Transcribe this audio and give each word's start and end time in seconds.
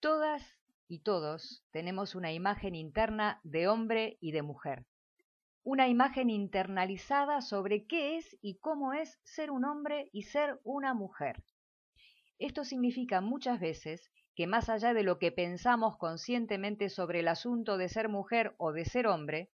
Todas 0.00 0.56
y 0.86 1.00
todos 1.00 1.64
tenemos 1.72 2.14
una 2.14 2.30
imagen 2.30 2.76
interna 2.76 3.40
de 3.42 3.66
hombre 3.66 4.16
y 4.20 4.30
de 4.30 4.42
mujer, 4.42 4.86
una 5.64 5.88
imagen 5.88 6.30
internalizada 6.30 7.40
sobre 7.40 7.84
qué 7.88 8.16
es 8.16 8.38
y 8.40 8.58
cómo 8.58 8.92
es 8.92 9.18
ser 9.24 9.50
un 9.50 9.64
hombre 9.64 10.08
y 10.12 10.22
ser 10.22 10.60
una 10.62 10.94
mujer. 10.94 11.42
Esto 12.38 12.64
significa 12.64 13.20
muchas 13.20 13.58
veces 13.58 14.08
que 14.36 14.46
más 14.46 14.68
allá 14.68 14.94
de 14.94 15.02
lo 15.02 15.18
que 15.18 15.32
pensamos 15.32 15.96
conscientemente 15.96 16.90
sobre 16.90 17.18
el 17.18 17.26
asunto 17.26 17.76
de 17.76 17.88
ser 17.88 18.08
mujer 18.08 18.54
o 18.58 18.70
de 18.70 18.84
ser 18.84 19.08
hombre, 19.08 19.50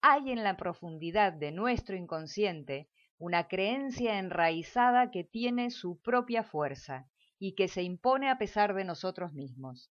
hay 0.00 0.32
en 0.32 0.42
la 0.42 0.56
profundidad 0.56 1.32
de 1.32 1.52
nuestro 1.52 1.94
inconsciente 1.94 2.88
una 3.18 3.46
creencia 3.46 4.18
enraizada 4.18 5.12
que 5.12 5.22
tiene 5.22 5.70
su 5.70 6.00
propia 6.00 6.42
fuerza 6.42 7.08
y 7.38 7.54
que 7.54 7.68
se 7.68 7.82
impone 7.82 8.30
a 8.30 8.38
pesar 8.38 8.74
de 8.74 8.84
nosotros 8.84 9.32
mismos. 9.32 9.90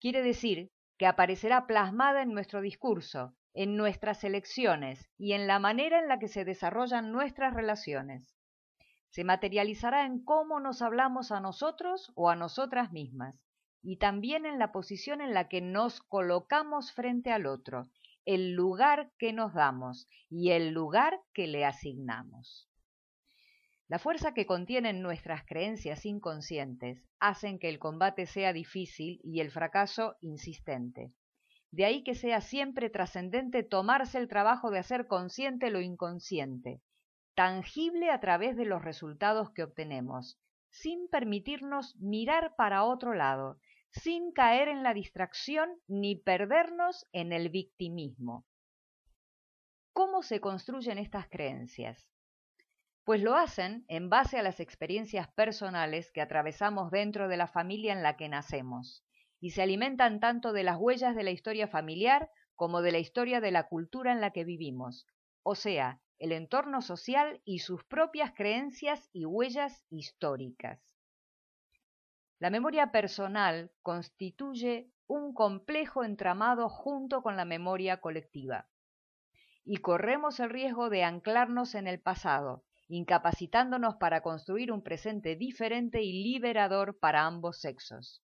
Quiere 0.00 0.22
decir 0.22 0.70
que 0.98 1.06
aparecerá 1.06 1.66
plasmada 1.66 2.22
en 2.22 2.32
nuestro 2.32 2.60
discurso, 2.60 3.34
en 3.54 3.76
nuestras 3.76 4.22
elecciones 4.24 5.08
y 5.16 5.32
en 5.32 5.46
la 5.46 5.58
manera 5.58 5.98
en 5.98 6.08
la 6.08 6.18
que 6.18 6.28
se 6.28 6.44
desarrollan 6.44 7.12
nuestras 7.12 7.54
relaciones. 7.54 8.34
Se 9.08 9.24
materializará 9.24 10.04
en 10.04 10.22
cómo 10.22 10.60
nos 10.60 10.82
hablamos 10.82 11.32
a 11.32 11.40
nosotros 11.40 12.12
o 12.14 12.28
a 12.28 12.36
nosotras 12.36 12.92
mismas, 12.92 13.40
y 13.82 13.96
también 13.96 14.44
en 14.44 14.58
la 14.58 14.72
posición 14.72 15.20
en 15.20 15.32
la 15.32 15.48
que 15.48 15.60
nos 15.60 16.02
colocamos 16.02 16.92
frente 16.92 17.30
al 17.30 17.46
otro, 17.46 17.88
el 18.26 18.52
lugar 18.52 19.12
que 19.18 19.32
nos 19.32 19.54
damos 19.54 20.08
y 20.28 20.50
el 20.50 20.70
lugar 20.70 21.20
que 21.32 21.46
le 21.46 21.64
asignamos. 21.64 22.68
La 23.88 24.00
fuerza 24.00 24.34
que 24.34 24.46
contienen 24.46 25.00
nuestras 25.00 25.44
creencias 25.44 26.06
inconscientes 26.06 27.04
hacen 27.20 27.60
que 27.60 27.68
el 27.68 27.78
combate 27.78 28.26
sea 28.26 28.52
difícil 28.52 29.20
y 29.22 29.40
el 29.40 29.52
fracaso 29.52 30.16
insistente. 30.20 31.12
De 31.70 31.84
ahí 31.84 32.02
que 32.02 32.16
sea 32.16 32.40
siempre 32.40 32.90
trascendente 32.90 33.62
tomarse 33.62 34.18
el 34.18 34.26
trabajo 34.26 34.72
de 34.72 34.80
hacer 34.80 35.06
consciente 35.06 35.70
lo 35.70 35.80
inconsciente, 35.80 36.80
tangible 37.36 38.10
a 38.10 38.18
través 38.18 38.56
de 38.56 38.64
los 38.64 38.82
resultados 38.82 39.52
que 39.52 39.62
obtenemos, 39.62 40.40
sin 40.70 41.08
permitirnos 41.08 41.94
mirar 41.96 42.56
para 42.56 42.82
otro 42.82 43.14
lado, 43.14 43.60
sin 43.92 44.32
caer 44.32 44.66
en 44.68 44.82
la 44.82 44.94
distracción 44.94 45.70
ni 45.86 46.16
perdernos 46.16 47.06
en 47.12 47.32
el 47.32 47.50
victimismo. 47.50 48.44
¿Cómo 49.92 50.22
se 50.22 50.40
construyen 50.40 50.98
estas 50.98 51.28
creencias? 51.28 52.10
Pues 53.06 53.22
lo 53.22 53.36
hacen 53.36 53.84
en 53.86 54.10
base 54.10 54.36
a 54.36 54.42
las 54.42 54.58
experiencias 54.58 55.28
personales 55.28 56.10
que 56.10 56.20
atravesamos 56.20 56.90
dentro 56.90 57.28
de 57.28 57.36
la 57.36 57.46
familia 57.46 57.92
en 57.92 58.02
la 58.02 58.16
que 58.16 58.28
nacemos, 58.28 59.04
y 59.38 59.50
se 59.50 59.62
alimentan 59.62 60.18
tanto 60.18 60.52
de 60.52 60.64
las 60.64 60.76
huellas 60.76 61.14
de 61.14 61.22
la 61.22 61.30
historia 61.30 61.68
familiar 61.68 62.28
como 62.56 62.82
de 62.82 62.90
la 62.90 62.98
historia 62.98 63.40
de 63.40 63.52
la 63.52 63.68
cultura 63.68 64.10
en 64.10 64.20
la 64.20 64.32
que 64.32 64.42
vivimos, 64.42 65.06
o 65.44 65.54
sea, 65.54 66.00
el 66.18 66.32
entorno 66.32 66.82
social 66.82 67.40
y 67.44 67.60
sus 67.60 67.84
propias 67.84 68.32
creencias 68.34 69.08
y 69.12 69.24
huellas 69.24 69.84
históricas. 69.88 70.80
La 72.40 72.50
memoria 72.50 72.90
personal 72.90 73.70
constituye 73.82 74.90
un 75.06 75.32
complejo 75.32 76.02
entramado 76.02 76.68
junto 76.68 77.22
con 77.22 77.36
la 77.36 77.44
memoria 77.44 78.00
colectiva. 78.00 78.68
Y 79.64 79.76
corremos 79.76 80.40
el 80.40 80.50
riesgo 80.50 80.90
de 80.90 81.04
anclarnos 81.04 81.76
en 81.76 81.86
el 81.86 82.00
pasado, 82.00 82.64
incapacitándonos 82.88 83.96
para 83.96 84.20
construir 84.20 84.70
un 84.72 84.82
presente 84.82 85.36
diferente 85.36 86.02
y 86.02 86.22
liberador 86.22 86.98
para 86.98 87.26
ambos 87.26 87.60
sexos. 87.60 88.22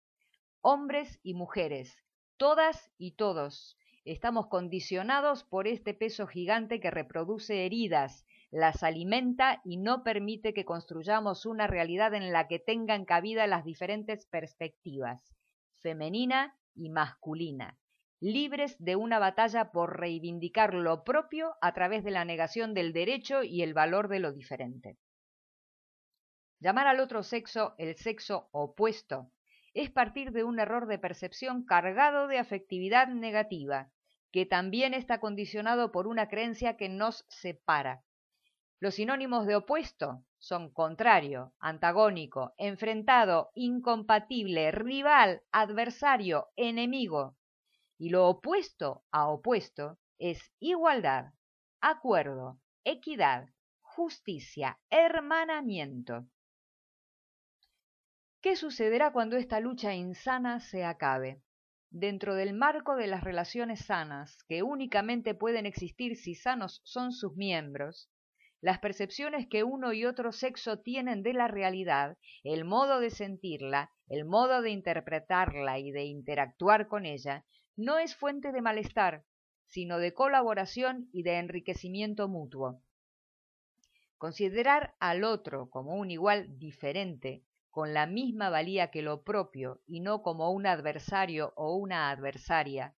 Hombres 0.61 1.19
y 1.23 1.33
mujeres, 1.33 1.95
todas 2.37 2.91
y 2.97 3.11
todos, 3.11 3.77
estamos 4.05 4.47
condicionados 4.47 5.43
por 5.43 5.67
este 5.67 5.93
peso 5.93 6.27
gigante 6.27 6.79
que 6.79 6.91
reproduce 6.91 7.65
heridas, 7.65 8.25
las 8.51 8.83
alimenta 8.83 9.61
y 9.65 9.77
no 9.77 10.03
permite 10.03 10.53
que 10.53 10.65
construyamos 10.65 11.45
una 11.45 11.67
realidad 11.67 12.13
en 12.13 12.31
la 12.31 12.47
que 12.47 12.59
tengan 12.59 13.05
cabida 13.05 13.45
las 13.47 13.65
diferentes 13.65 14.25
perspectivas, 14.25 15.35
femenina 15.81 16.57
y 16.73 16.89
masculina, 16.89 17.77
libres 18.19 18.75
de 18.79 18.95
una 18.95 19.19
batalla 19.19 19.71
por 19.71 19.99
reivindicar 19.99 20.73
lo 20.73 21.03
propio 21.03 21.55
a 21.61 21.73
través 21.73 22.03
de 22.03 22.11
la 22.11 22.25
negación 22.25 22.73
del 22.73 22.93
derecho 22.93 23.43
y 23.43 23.61
el 23.61 23.73
valor 23.73 24.07
de 24.07 24.19
lo 24.19 24.31
diferente. 24.31 24.97
Llamar 26.59 26.87
al 26.87 26.99
otro 26.99 27.23
sexo 27.23 27.75
el 27.77 27.95
sexo 27.95 28.49
opuesto 28.51 29.31
es 29.73 29.91
partir 29.91 30.31
de 30.31 30.43
un 30.43 30.59
error 30.59 30.87
de 30.87 30.97
percepción 30.97 31.65
cargado 31.65 32.27
de 32.27 32.39
afectividad 32.39 33.07
negativa, 33.07 33.91
que 34.31 34.45
también 34.45 34.93
está 34.93 35.19
condicionado 35.19 35.91
por 35.91 36.07
una 36.07 36.27
creencia 36.27 36.77
que 36.77 36.89
nos 36.89 37.25
separa, 37.29 38.03
los 38.79 38.93
sinónimos 38.93 39.47
de 39.47 39.55
opuesto 39.55 40.23
son 40.37 40.69
contrario, 40.71 41.51
antagónico, 41.59 42.53
enfrentado, 42.59 43.49
incompatible, 43.55 44.69
rival, 44.71 45.41
adversario, 45.51 46.49
enemigo. 46.55 47.35
Y 47.97 48.09
lo 48.09 48.27
opuesto 48.27 49.03
a 49.11 49.27
opuesto 49.27 49.97
es 50.19 50.51
igualdad, 50.59 51.33
acuerdo, 51.81 52.59
equidad, 52.83 53.49
justicia, 53.81 54.79
hermanamiento. 54.89 56.27
¿Qué 58.41 58.55
sucederá 58.55 59.11
cuando 59.11 59.35
esta 59.35 59.59
lucha 59.59 59.95
insana 59.95 60.59
se 60.59 60.83
acabe? 60.83 61.41
Dentro 61.89 62.35
del 62.35 62.53
marco 62.53 62.95
de 62.95 63.07
las 63.07 63.23
relaciones 63.23 63.85
sanas, 63.85 64.43
que 64.47 64.61
únicamente 64.61 65.33
pueden 65.33 65.65
existir 65.65 66.15
si 66.17 66.35
sanos 66.35 66.81
son 66.83 67.11
sus 67.11 67.35
miembros, 67.35 68.11
las 68.61 68.79
percepciones 68.79 69.47
que 69.47 69.63
uno 69.63 69.93
y 69.93 70.05
otro 70.05 70.31
sexo 70.31 70.79
tienen 70.79 71.23
de 71.23 71.33
la 71.33 71.47
realidad, 71.47 72.17
el 72.43 72.65
modo 72.65 72.99
de 72.99 73.09
sentirla, 73.09 73.91
el 74.07 74.25
modo 74.25 74.61
de 74.61 74.71
interpretarla 74.71 75.79
y 75.79 75.91
de 75.91 76.05
interactuar 76.05 76.87
con 76.87 77.05
ella, 77.05 77.45
no 77.77 77.97
es 77.97 78.15
fuente 78.15 78.51
de 78.51 78.61
malestar, 78.61 79.23
sino 79.67 79.99
de 79.99 80.13
colaboración 80.13 81.09
y 81.13 81.23
de 81.23 81.37
enriquecimiento 81.37 82.27
mutuo. 82.27 82.81
Considerar 84.17 84.95
al 84.99 85.23
otro 85.23 85.69
como 85.69 85.95
un 85.95 86.11
igual 86.11 86.59
diferente, 86.59 87.45
con 87.69 87.93
la 87.93 88.05
misma 88.05 88.49
valía 88.49 88.91
que 88.91 89.01
lo 89.01 89.23
propio 89.23 89.81
y 89.85 90.01
no 90.01 90.23
como 90.23 90.51
un 90.51 90.65
adversario 90.65 91.53
o 91.55 91.77
una 91.77 92.09
adversaria, 92.09 92.95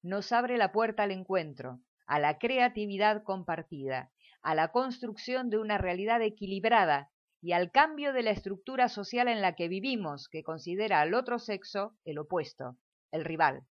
nos 0.00 0.32
abre 0.32 0.56
la 0.56 0.72
puerta 0.72 1.02
al 1.02 1.10
encuentro, 1.10 1.80
a 2.06 2.18
la 2.18 2.38
creatividad 2.38 3.22
compartida 3.22 4.10
a 4.42 4.54
la 4.54 4.72
construcción 4.72 5.50
de 5.50 5.58
una 5.58 5.78
realidad 5.78 6.22
equilibrada 6.22 7.10
y 7.42 7.52
al 7.52 7.70
cambio 7.70 8.12
de 8.12 8.22
la 8.22 8.30
estructura 8.30 8.88
social 8.88 9.28
en 9.28 9.40
la 9.40 9.54
que 9.54 9.68
vivimos, 9.68 10.28
que 10.28 10.42
considera 10.42 11.00
al 11.00 11.14
otro 11.14 11.38
sexo 11.38 11.96
el 12.04 12.18
opuesto, 12.18 12.76
el 13.10 13.24
rival. 13.24 13.66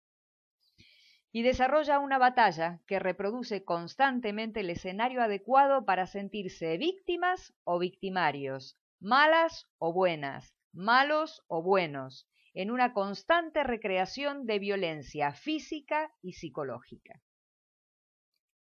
Y 1.37 1.43
desarrolla 1.43 1.99
una 1.99 2.17
batalla 2.17 2.81
que 2.87 2.99
reproduce 2.99 3.63
constantemente 3.63 4.61
el 4.61 4.71
escenario 4.71 5.21
adecuado 5.21 5.85
para 5.85 6.07
sentirse 6.07 6.79
víctimas 6.79 7.53
o 7.63 7.79
victimarios, 7.79 8.79
malas 9.01 9.69
o 9.77 9.93
buenas, 9.93 10.55
malos 10.73 11.45
o 11.47 11.63
buenos, 11.63 12.27
en 12.55 12.71
una 12.71 12.95
constante 12.95 13.65
recreación 13.65 14.47
de 14.47 14.59
violencia 14.59 15.35
física 15.35 16.11
y 16.23 16.33
psicológica. 16.33 17.21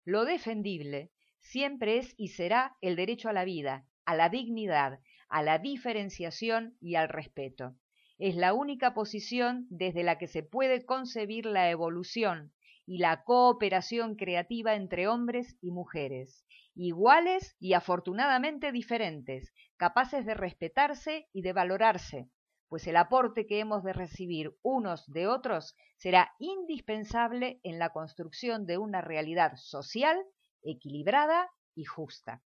Lo 0.03 0.25
defendible 0.25 1.11
siempre 1.41 1.99
es 1.99 2.15
y 2.17 2.29
será 2.29 2.77
el 2.81 2.95
derecho 2.95 3.29
a 3.29 3.33
la 3.33 3.45
vida, 3.45 3.85
a 4.05 4.15
la 4.15 4.29
dignidad, 4.29 5.01
a 5.29 5.43
la 5.43 5.59
diferenciación 5.59 6.77
y 6.81 6.95
al 6.95 7.09
respeto. 7.09 7.75
Es 8.17 8.35
la 8.35 8.53
única 8.53 8.93
posición 8.93 9.67
desde 9.69 10.03
la 10.03 10.17
que 10.17 10.27
se 10.27 10.41
puede 10.41 10.85
concebir 10.85 11.45
la 11.45 11.69
evolución 11.69 12.53
y 12.85 12.99
la 12.99 13.23
cooperación 13.23 14.15
creativa 14.15 14.75
entre 14.75 15.07
hombres 15.07 15.57
y 15.61 15.71
mujeres, 15.71 16.45
iguales 16.75 17.57
y 17.59 17.73
afortunadamente 17.73 18.71
diferentes, 18.71 19.53
capaces 19.75 20.25
de 20.25 20.33
respetarse 20.33 21.27
y 21.33 21.41
de 21.41 21.51
valorarse, 21.51 22.29
pues 22.69 22.87
el 22.87 22.95
aporte 22.95 23.47
que 23.47 23.59
hemos 23.59 23.83
de 23.83 23.93
recibir 23.93 24.55
unos 24.61 25.05
de 25.07 25.27
otros 25.27 25.75
será 25.97 26.33
indispensable 26.39 27.59
en 27.63 27.79
la 27.79 27.89
construcción 27.89 28.65
de 28.65 28.77
una 28.77 29.01
realidad 29.01 29.53
social 29.55 30.17
equilibrada 30.63 31.49
y 31.75 31.83
justa. 31.85 32.41